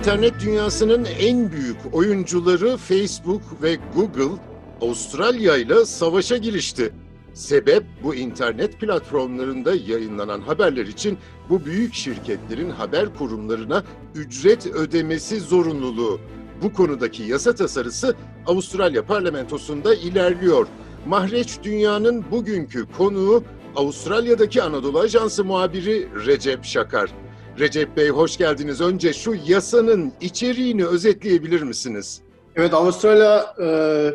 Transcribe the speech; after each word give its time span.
İnternet 0.00 0.40
dünyasının 0.40 1.06
en 1.18 1.52
büyük 1.52 1.76
oyuncuları 1.92 2.76
Facebook 2.76 3.42
ve 3.62 3.78
Google 3.94 4.42
Avustralya 4.80 5.56
ile 5.56 5.84
savaşa 5.84 6.36
girişti. 6.36 6.92
Sebep 7.34 7.84
bu 8.02 8.14
internet 8.14 8.80
platformlarında 8.80 9.74
yayınlanan 9.74 10.40
haberler 10.40 10.86
için 10.86 11.18
bu 11.48 11.64
büyük 11.64 11.94
şirketlerin 11.94 12.70
haber 12.70 13.14
kurumlarına 13.14 13.84
ücret 14.14 14.66
ödemesi 14.66 15.40
zorunluluğu. 15.40 16.20
Bu 16.62 16.72
konudaki 16.72 17.22
yasa 17.22 17.54
tasarısı 17.54 18.14
Avustralya 18.46 19.06
parlamentosunda 19.06 19.94
ilerliyor. 19.94 20.66
Mahreç 21.06 21.58
Dünya'nın 21.62 22.24
bugünkü 22.30 22.86
konuğu 22.98 23.44
Avustralya'daki 23.76 24.62
Anadolu 24.62 25.00
Ajansı 25.00 25.44
muhabiri 25.44 26.08
Recep 26.26 26.64
Şakar. 26.64 27.10
Recep 27.60 27.96
Bey 27.96 28.08
hoş 28.08 28.36
geldiniz. 28.36 28.80
Önce 28.80 29.12
şu 29.12 29.34
yasanın 29.46 30.12
içeriğini 30.20 30.86
özetleyebilir 30.86 31.62
misiniz? 31.62 32.22
Evet, 32.56 32.74
Avustralya 32.74 33.54
e, 33.62 33.66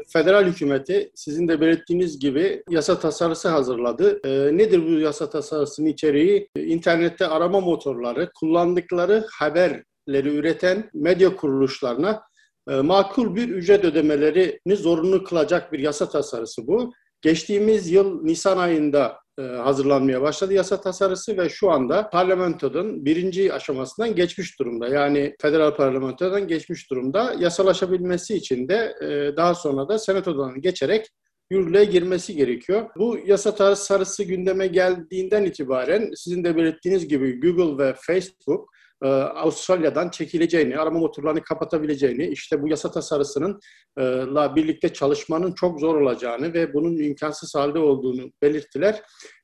federal 0.07 0.45
hükümeti 0.45 1.11
sizin 1.15 1.47
de 1.47 1.61
belirttiğiniz 1.61 2.19
gibi 2.19 2.63
yasa 2.69 2.99
tasarısı 2.99 3.49
hazırladı. 3.49 4.19
E, 4.27 4.57
nedir 4.57 4.85
bu 4.85 4.99
yasa 4.99 5.29
tasarısının 5.29 5.87
içeriği? 5.87 6.49
E, 6.55 6.63
internette 6.63 7.27
arama 7.27 7.59
motorları 7.59 8.31
kullandıkları 8.39 9.25
haberleri 9.31 10.29
üreten 10.29 10.89
medya 10.93 11.35
kuruluşlarına 11.35 12.21
e, 12.69 12.75
makul 12.75 13.35
bir 13.35 13.49
ücret 13.49 13.85
ödemelerini 13.85 14.75
zorunlu 14.75 15.23
kılacak 15.23 15.73
bir 15.73 15.79
yasa 15.79 16.09
tasarısı 16.09 16.67
bu. 16.67 16.93
Geçtiğimiz 17.21 17.91
yıl 17.91 18.23
Nisan 18.23 18.57
ayında 18.57 19.24
hazırlanmaya 19.41 20.21
başladı 20.21 20.53
yasa 20.53 20.81
tasarısı 20.81 21.37
ve 21.37 21.49
şu 21.49 21.71
anda 21.71 22.09
parlamentonun 22.09 23.05
birinci 23.05 23.53
aşamasından 23.53 24.15
geçmiş 24.15 24.59
durumda. 24.59 24.87
Yani 24.87 25.35
federal 25.41 25.75
parlamentodan 25.75 26.47
geçmiş 26.47 26.89
durumda. 26.89 27.35
Yasalaşabilmesi 27.39 28.35
için 28.35 28.67
de 28.67 28.95
e, 29.01 29.37
daha 29.37 29.55
sonra 29.55 29.89
da 29.89 29.99
senatodan 29.99 30.61
geçerek 30.61 31.07
yürürlüğe 31.49 31.85
girmesi 31.85 32.35
gerekiyor. 32.35 32.89
Bu 32.97 33.17
yasa 33.25 33.55
tasarısı 33.55 34.23
gündeme 34.23 34.67
geldiğinden 34.67 35.43
itibaren 35.43 36.11
sizin 36.15 36.43
de 36.43 36.55
belirttiğiniz 36.55 37.07
gibi 37.07 37.39
Google 37.39 37.83
ve 37.83 37.95
Facebook 37.97 38.69
e, 39.03 39.07
Avustralya'dan 39.07 40.09
çekileceğini, 40.09 40.77
arama 40.77 40.99
motorlarını 40.99 41.43
kapatabileceğini, 41.43 42.27
işte 42.27 42.61
bu 42.61 42.67
yasa 42.67 42.91
tasarısının 42.91 43.59
e, 43.97 44.01
la 44.05 44.55
birlikte 44.55 44.93
çalışmanın 44.93 45.53
çok 45.53 45.79
zor 45.79 46.01
olacağını 46.01 46.53
ve 46.53 46.73
bunun 46.73 46.97
imkansız 46.97 47.55
halde 47.55 47.79
olduğunu 47.79 48.31
belirttiler. 48.41 49.01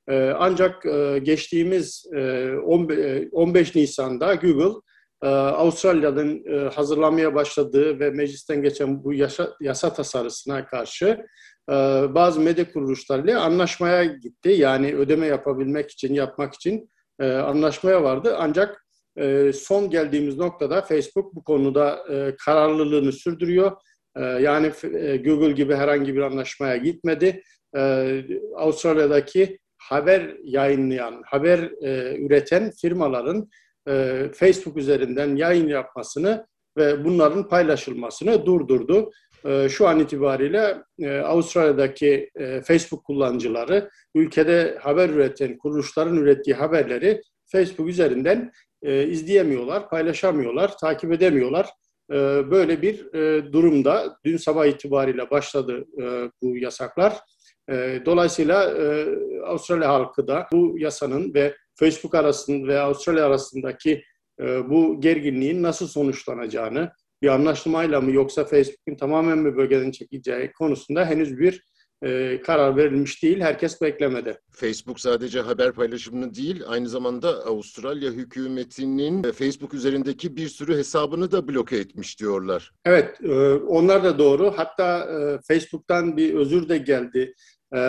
E, 0.10 0.34
ancak 0.38 0.84
geçtiğimiz 1.26 2.06
15 2.14 3.76
Nisan'da 3.76 4.36
Google 4.36 4.80
Avustralya'nın 5.22 6.70
hazırlanmaya 6.70 7.36
başladığı 7.36 8.00
ve 8.00 8.10
meclisten 8.10 8.62
geçen 8.62 9.04
bu 9.04 9.14
yasa, 9.14 9.56
yasa 9.62 9.94
tasarısına 9.94 10.66
karşı 10.66 11.26
bazı 12.10 12.40
medya 12.40 12.72
kuruluşlarıyla 12.72 13.42
anlaşmaya 13.42 14.04
gitti. 14.04 14.50
Yani 14.50 14.96
ödeme 14.96 15.28
yapabilmek 15.28 15.92
için, 15.92 16.14
yapmak 16.14 16.54
için 16.54 16.90
anlaşmaya 17.20 18.04
vardı. 18.04 18.36
Ancak 18.40 18.86
e, 19.18 19.52
son 19.54 19.90
geldiğimiz 19.90 20.38
noktada 20.38 20.82
Facebook 20.82 21.36
bu 21.36 21.44
konuda 21.44 22.04
e, 22.10 22.36
kararlılığını 22.46 23.12
sürdürüyor. 23.12 23.72
E, 24.16 24.22
yani 24.22 24.72
e, 24.84 25.18
Google 25.18 25.52
gibi 25.52 25.76
herhangi 25.76 26.16
bir 26.16 26.22
anlaşmaya 26.22 26.78
gitmedi. 26.78 27.44
E, 27.78 28.24
Avustralya'daki 28.56 29.60
haber 29.78 30.36
yayınlayan, 30.44 31.22
haber 31.26 31.60
e, 31.82 32.18
üreten 32.26 32.72
firmaların 32.82 33.50
e, 33.88 34.26
Facebook 34.34 34.78
üzerinden 34.78 35.36
yayın 35.36 35.68
yapmasını 35.68 36.48
ve 36.78 37.06
bunların 37.06 37.48
paylaşılmasını 37.48 38.46
durdurdu. 38.46 39.12
E, 39.46 39.70
şu 39.70 39.88
an 39.88 40.00
itibariyle 40.00 40.78
e, 41.00 41.18
Avustralya'daki 41.18 42.30
e, 42.36 42.62
Facebook 42.62 43.04
kullanıcıları 43.06 43.90
ülkede 44.16 44.78
haber 44.82 45.10
üreten 45.10 45.58
kuruluşların 45.58 46.18
ürettiği 46.18 46.56
haberleri 46.56 47.22
Facebook 47.46 47.90
üzerinden 47.90 48.52
e, 48.84 49.08
izleyemiyorlar, 49.08 49.90
paylaşamıyorlar, 49.90 50.78
takip 50.78 51.12
edemiyorlar. 51.12 51.70
E, 52.12 52.16
böyle 52.52 52.82
bir 52.82 53.14
e, 53.14 53.54
durumda 53.54 54.18
dün 54.26 54.38
sabah 54.38 54.66
itibariyle 54.66 55.30
başladı 55.30 55.86
e, 56.02 56.32
bu 56.42 56.58
yasaklar. 56.58 57.18
E, 57.70 58.02
dolayısıyla 58.06 58.72
e, 58.72 59.06
Avustralya 59.46 59.90
halkı 59.90 60.28
da 60.28 60.48
bu 60.52 60.76
yasanın 60.78 61.34
ve 61.34 61.56
Facebook 61.76 62.16
arasında 62.16 62.68
ve 62.68 62.80
Avustralya 62.80 63.26
arasındaki 63.26 64.04
e, 64.40 64.70
bu 64.70 65.02
gerginliğin 65.02 65.64
nasıl 65.64 65.88
sonuçlanacağını, 65.88 66.92
bir 67.22 67.28
anlaşmayla 67.28 68.02
mı 68.02 68.12
yoksa 68.12 68.46
Facebook'un 68.46 68.96
tamamen 68.96 69.38
mi 69.38 69.58
bölgeden 69.58 69.92
çekileceği 69.92 70.52
konusunda 70.52 71.06
henüz 71.06 71.40
bir 71.40 71.72
e, 72.04 72.42
karar 72.42 72.78
verilmiş 72.78 73.24
değil. 73.24 73.40
Herkes 73.40 73.82
beklemede. 73.82 74.40
Facebook 74.52 75.00
sadece 75.00 75.42
haber 75.42 75.72
paylaşımını 75.72 76.36
değil, 76.36 76.64
aynı 76.68 76.90
zamanda 76.90 77.46
Avustralya 77.46 78.12
hükümetinin 78.12 79.24
e, 79.24 79.32
Facebook 79.32 79.74
üzerindeki 79.74 80.36
bir 80.36 80.48
sürü 80.48 80.78
hesabını 80.78 81.32
da 81.32 81.48
bloke 81.48 81.78
etmiş 81.78 82.20
diyorlar. 82.20 82.72
Evet, 82.86 83.22
e, 83.24 83.54
onlar 83.54 84.04
da 84.04 84.20
doğru. 84.20 84.54
Hatta 84.56 85.00
e, 85.00 85.40
Facebook'tan 85.48 86.18
bir 86.18 86.34
özür 86.34 86.70
de 86.70 86.78
geldi. 86.78 87.34
E, 87.76 87.80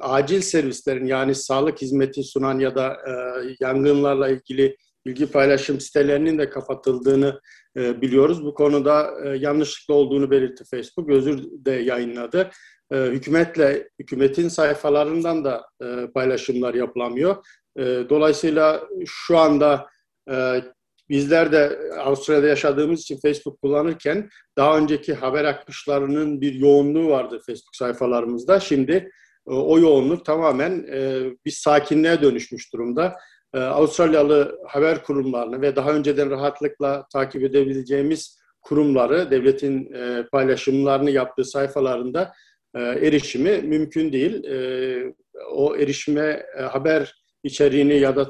acil 0.00 0.40
servislerin 0.40 1.06
yani 1.06 1.34
sağlık 1.34 1.82
hizmeti 1.82 2.22
sunan 2.22 2.58
ya 2.58 2.74
da 2.74 2.92
e, 2.92 3.12
yangınlarla 3.60 4.28
ilgili 4.28 4.76
bilgi 5.06 5.26
paylaşım 5.26 5.80
sitelerinin 5.80 6.38
de 6.38 6.50
kapatıldığını 6.50 7.40
e, 7.76 8.00
biliyoruz. 8.02 8.44
Bu 8.44 8.54
konuda 8.54 9.10
e, 9.24 9.28
yanlışlıkla 9.28 9.94
olduğunu 9.94 10.30
belirtti 10.30 10.64
Facebook. 10.70 11.10
Özür 11.10 11.42
de 11.42 11.72
yayınladı 11.72 12.50
e, 12.92 12.96
hükümetle 12.96 13.88
hükümetin 13.98 14.48
sayfalarından 14.48 15.44
da 15.44 15.66
e, 15.82 16.06
paylaşımlar 16.14 16.74
yapılamıyor. 16.74 17.36
E, 17.78 17.84
dolayısıyla 17.84 18.88
şu 19.06 19.38
anda 19.38 19.86
e, 20.30 20.62
bizler 21.08 21.52
de 21.52 21.78
Avustralya'da 21.98 22.46
yaşadığımız 22.46 23.00
için 23.00 23.20
Facebook 23.20 23.60
kullanırken 23.62 24.28
daha 24.58 24.78
önceki 24.78 25.14
haber 25.14 25.44
akışlarının 25.44 26.40
bir 26.40 26.54
yoğunluğu 26.54 27.08
vardı 27.08 27.40
Facebook 27.46 27.76
sayfalarımızda. 27.76 28.60
Şimdi 28.60 29.10
o 29.46 29.78
yoğunluk 29.78 30.24
tamamen 30.24 30.86
e, 30.92 31.22
bir 31.44 31.50
sakinliğe 31.50 32.22
dönüşmüş 32.22 32.72
durumda. 32.72 33.16
E, 33.54 33.58
Avustralyalı 33.58 34.58
haber 34.68 35.04
kurumlarını 35.04 35.60
ve 35.60 35.76
daha 35.76 35.92
önceden 35.92 36.30
rahatlıkla 36.30 37.06
takip 37.12 37.42
edebileceğimiz 37.42 38.40
kurumları, 38.62 39.30
devletin 39.30 39.92
e, 39.92 40.26
paylaşımlarını 40.32 41.10
yaptığı 41.10 41.44
sayfalarında 41.44 42.32
e, 42.74 42.80
erişimi 42.80 43.62
mümkün 43.62 44.12
değil. 44.12 44.44
E, 44.44 45.14
o 45.52 45.76
erişime 45.76 46.46
e, 46.58 46.62
haber 46.62 47.20
içeriğini 47.44 47.98
ya 47.98 48.16
da 48.16 48.28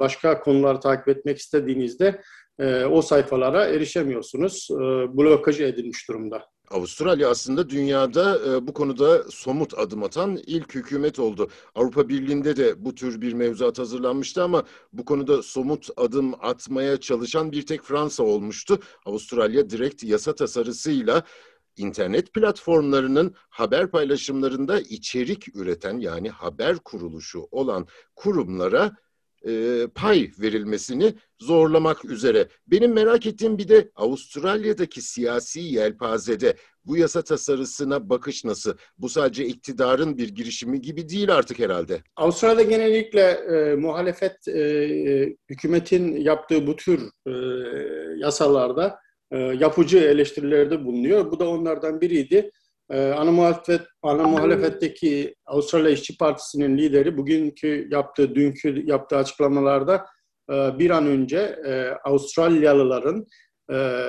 başka 0.00 0.40
konuları 0.40 0.80
takip 0.80 1.08
etmek 1.08 1.38
istediğinizde 1.38 2.20
o 2.90 3.02
sayfalara 3.02 3.66
erişemiyorsunuz. 3.66 4.68
Blokaj 5.12 5.60
edilmiş 5.60 6.08
durumda. 6.08 6.46
Avustralya 6.72 7.30
aslında 7.30 7.70
dünyada 7.70 8.40
bu 8.66 8.72
konuda 8.72 9.24
somut 9.30 9.78
adım 9.78 10.02
atan 10.02 10.38
ilk 10.46 10.74
hükümet 10.74 11.18
oldu. 11.18 11.50
Avrupa 11.74 12.08
Birliği'nde 12.08 12.56
de 12.56 12.84
bu 12.84 12.94
tür 12.94 13.20
bir 13.20 13.32
mevzuat 13.32 13.78
hazırlanmıştı 13.78 14.42
ama 14.42 14.64
bu 14.92 15.04
konuda 15.04 15.42
somut 15.42 15.88
adım 15.96 16.34
atmaya 16.40 16.96
çalışan 17.00 17.52
bir 17.52 17.66
tek 17.66 17.82
Fransa 17.82 18.22
olmuştu. 18.22 18.78
Avustralya 19.06 19.70
direkt 19.70 20.04
yasa 20.04 20.34
tasarısıyla 20.34 21.22
internet 21.76 22.34
platformlarının 22.34 23.34
haber 23.48 23.90
paylaşımlarında 23.90 24.80
içerik 24.80 25.56
üreten 25.56 25.98
yani 25.98 26.30
haber 26.30 26.76
kuruluşu 26.76 27.48
olan 27.50 27.86
kurumlara 28.16 28.96
e, 29.48 29.86
pay 29.94 30.30
verilmesini 30.40 31.14
zorlamak 31.40 32.04
üzere. 32.04 32.48
Benim 32.66 32.92
merak 32.92 33.26
ettiğim 33.26 33.58
bir 33.58 33.68
de 33.68 33.90
Avustralya'daki 33.96 35.02
siyasi 35.02 35.60
yelpazede 35.60 36.56
bu 36.84 36.96
yasa 36.96 37.22
tasarısına 37.22 38.08
bakış 38.10 38.44
nasıl? 38.44 38.74
Bu 38.98 39.08
sadece 39.08 39.46
iktidarın 39.46 40.18
bir 40.18 40.28
girişimi 40.28 40.80
gibi 40.80 41.08
değil 41.08 41.34
artık 41.34 41.58
herhalde. 41.58 42.00
Avustralya'da 42.16 42.62
genellikle 42.62 43.20
e, 43.20 43.74
muhalefet 43.74 44.48
e, 44.48 44.60
e 44.60 45.36
hükümetin 45.50 46.16
yaptığı 46.16 46.66
bu 46.66 46.76
tür 46.76 47.00
e, 47.26 47.32
yasalarda 48.18 48.98
e, 49.30 49.38
yapıcı 49.38 49.98
eleştirilerde 49.98 50.84
bulunuyor. 50.84 51.30
Bu 51.30 51.40
da 51.40 51.48
onlardan 51.48 52.00
biriydi. 52.00 52.50
E, 52.92 53.12
ana, 53.12 53.32
muhalefet, 53.32 53.80
ana 54.02 54.22
muhalefetteki 54.22 55.34
Avustralya 55.46 55.90
İşçi 55.90 56.18
Partisi'nin 56.18 56.78
lideri 56.78 57.16
bugünkü 57.16 57.88
yaptığı, 57.90 58.34
dünkü 58.34 58.82
yaptığı 58.86 59.16
açıklamalarda 59.16 60.06
e, 60.52 60.78
bir 60.78 60.90
an 60.90 61.06
önce 61.06 61.56
Avustralyalıların 62.04 63.26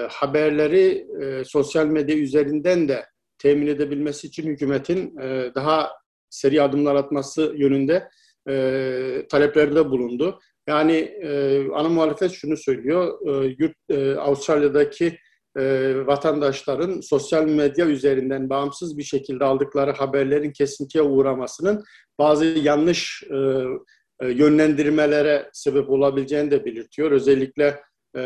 haberleri 0.10 1.08
sosyal 1.46 1.86
medya 1.86 2.18
üzerinden 2.18 2.88
de 2.88 3.06
temin 3.38 3.68
edebilmesi 3.68 4.28
için 4.28 4.44
hükümetin 4.44 5.16
daha 5.56 5.92
seri 6.30 6.62
adımlar 6.62 6.96
atması 6.96 7.54
yönünde 7.58 8.10
taleplerde 9.30 9.90
bulundu. 9.90 10.40
Yani 10.68 10.94
e, 11.24 11.62
ana 11.74 11.90
muhalefet 11.90 12.32
şunu 12.32 12.58
söylüyor, 12.58 13.20
e, 13.28 13.56
yurt 13.60 13.76
e, 13.90 14.16
Avustralya'daki 14.16 15.18
e, 15.58 15.94
vatandaşların 16.06 17.02
sosyal 17.02 17.46
medya 17.46 17.86
üzerinden 17.86 18.50
bağımsız 18.50 18.98
bir 18.98 19.04
şekilde 19.04 19.46
aldıkları 19.46 19.92
haberlerin 19.92 20.52
kesintiye 20.52 21.04
uğramasının 21.04 21.84
bazı 22.20 22.46
yanlış 22.46 23.24
e, 23.24 23.38
e, 24.22 24.28
yönlendirmelere 24.28 25.50
sebep 25.54 25.90
olabileceğini 25.90 26.52
de 26.52 26.66
belirtiyor. 26.66 27.12
Özellikle 27.12 27.80
e, 28.18 28.22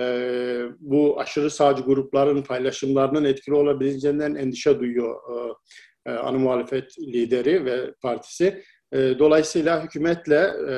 bu 0.79 1.19
aşırı 1.19 1.49
sağcı 1.49 1.83
grupların 1.83 2.41
paylaşımlarının 2.41 3.25
etkili 3.25 3.55
olabileceğinden 3.55 4.35
endişe 4.35 4.79
duyuyor 4.79 5.15
e, 5.15 6.11
e, 6.11 6.13
ana 6.15 6.37
muhalefet 6.37 6.99
lideri 6.99 7.65
ve 7.65 7.93
partisi. 8.01 8.63
E, 8.93 9.19
dolayısıyla 9.19 9.83
hükümetle 9.83 10.51
e, 10.69 10.75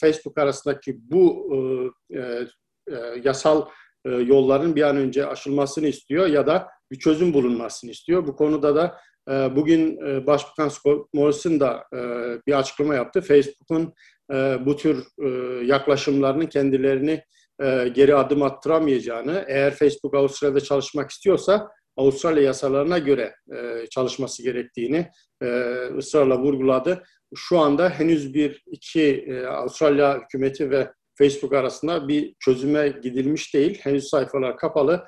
Facebook 0.00 0.38
arasındaki 0.38 0.96
bu 0.98 1.50
e, 2.10 2.18
e, 2.18 2.96
yasal 3.24 3.66
e, 4.06 4.10
yolların 4.10 4.76
bir 4.76 4.82
an 4.82 4.96
önce 4.96 5.26
aşılmasını 5.26 5.86
istiyor 5.86 6.26
ya 6.26 6.46
da 6.46 6.68
bir 6.90 6.98
çözüm 6.98 7.34
bulunmasını 7.34 7.90
istiyor. 7.90 8.26
Bu 8.26 8.36
konuda 8.36 8.76
da 8.76 8.98
e, 9.30 9.56
bugün 9.56 10.06
e, 10.06 10.26
Başbakan 10.26 10.68
Scott 10.68 11.14
Morrison 11.14 11.60
da 11.60 11.84
e, 11.94 11.98
bir 12.46 12.58
açıklama 12.58 12.94
yaptı. 12.94 13.20
Facebook'un 13.20 13.94
e, 14.32 14.66
bu 14.66 14.76
tür 14.76 15.06
e, 15.24 15.28
yaklaşımlarının 15.66 16.46
kendilerini 16.46 17.22
e, 17.62 17.88
geri 17.88 18.14
adım 18.14 18.42
attıramayacağını, 18.42 19.44
eğer 19.48 19.74
Facebook 19.74 20.14
Avustralya'da 20.14 20.60
çalışmak 20.60 21.10
istiyorsa 21.10 21.68
Avustralya 21.96 22.42
yasalarına 22.42 22.98
göre 22.98 23.34
e, 23.54 23.86
çalışması 23.90 24.42
gerektiğini 24.42 25.10
e, 25.42 25.46
ısrarla 25.98 26.38
vurguladı. 26.38 27.02
Şu 27.34 27.58
anda 27.58 27.90
henüz 27.90 28.34
bir 28.34 28.62
iki 28.66 29.24
e, 29.28 29.46
Avustralya 29.46 30.20
hükümeti 30.22 30.70
ve 30.70 30.92
Facebook 31.18 31.52
arasında 31.52 32.08
bir 32.08 32.34
çözüme 32.40 32.88
gidilmiş 32.88 33.54
değil. 33.54 33.80
Henüz 33.82 34.08
sayfalar 34.08 34.56
kapalı. 34.56 35.06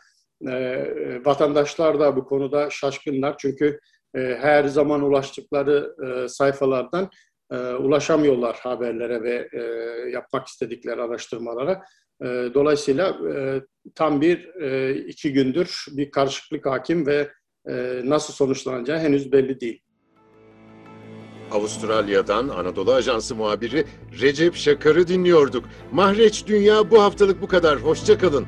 E, 0.48 0.84
vatandaşlar 1.24 2.00
da 2.00 2.16
bu 2.16 2.24
konuda 2.24 2.70
şaşkınlar 2.70 3.34
çünkü 3.38 3.80
e, 4.14 4.18
her 4.40 4.64
zaman 4.64 5.02
ulaştıkları 5.02 5.94
e, 6.06 6.28
sayfalardan 6.28 7.10
e, 7.52 7.56
ulaşamıyorlar 7.56 8.56
haberlere 8.62 9.22
ve 9.22 9.48
e, 9.52 9.60
yapmak 10.10 10.46
istedikleri 10.46 11.02
araştırmalara. 11.02 11.82
E, 12.22 12.26
dolayısıyla 12.54 13.18
e, 13.34 13.60
tam 13.94 14.20
bir 14.20 14.62
e, 14.62 14.94
iki 14.94 15.32
gündür 15.32 15.84
bir 15.90 16.10
karışıklık 16.10 16.66
hakim 16.66 17.06
ve 17.06 17.30
e, 17.68 18.00
nasıl 18.04 18.32
sonuçlanacağı 18.32 18.98
henüz 18.98 19.32
belli 19.32 19.60
değil. 19.60 19.80
Avustralya'dan 21.54 22.48
Anadolu 22.48 22.92
Ajansı 22.92 23.34
muhabiri 23.34 23.84
Recep 24.20 24.56
Şakar'ı 24.56 25.08
dinliyorduk. 25.08 25.64
Mahreç 25.92 26.46
Dünya 26.46 26.90
bu 26.90 27.02
haftalık 27.02 27.42
bu 27.42 27.46
kadar. 27.46 27.78
Hoşçakalın. 27.78 28.46